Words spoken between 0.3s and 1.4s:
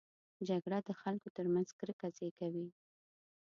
جګړه د خلکو